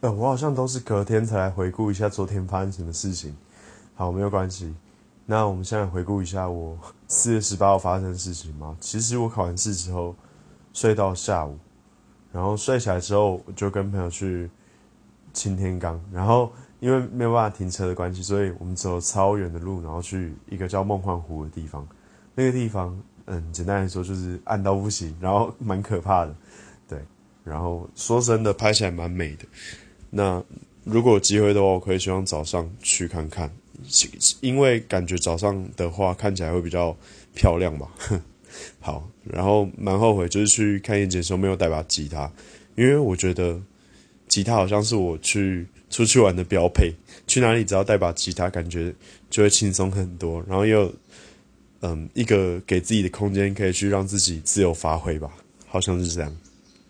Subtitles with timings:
[0.00, 3.36] 呃，我好像都是隔天才来回顾一下昨天发生什么事情。
[3.96, 4.72] 好，没有关系。
[5.26, 6.78] 那我们现在回顾一下我
[7.08, 8.76] 四月十八号发生的事情嘛。
[8.80, 10.14] 其实我考完试之后
[10.72, 11.58] 睡到下午，
[12.32, 14.48] 然后睡起来之后我就跟朋友去
[15.32, 21.84] 擎天岗，然后因为没有办法停车的关系，所以我们走了超远的路，然后去一个叫梦幻湖的地方。
[22.36, 26.32] 那个地方，嗯，简单来说就是暗到不行，然后蛮可怕的，
[26.88, 27.04] 对。
[27.42, 29.44] 然后说真的，拍起来蛮美的。
[30.10, 30.42] 那
[30.84, 33.50] 如果有机会的话，我可以希望早上去看看，
[34.40, 36.96] 因为感觉早上的话看起来会比较
[37.34, 37.88] 漂亮吧。
[38.80, 42.32] 好，然后蛮后悔，就是去看夜景的时候没有带把吉他，
[42.74, 43.60] 因为我觉得
[44.26, 46.92] 吉他好像是我去出去玩的标配，
[47.26, 48.92] 去哪里只要带把吉他，感觉
[49.28, 50.92] 就会轻松很多，然后又
[51.82, 55.30] 嗯一个给自己的空间，可以去让自己自由发挥吧，
[55.66, 56.36] 好像是这样。